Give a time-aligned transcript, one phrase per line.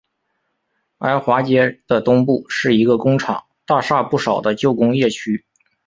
[0.97, 5.45] 埃华街的东部是一个工厂大厦不少的旧工业区。